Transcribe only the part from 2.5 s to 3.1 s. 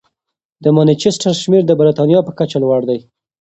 لوړ دی.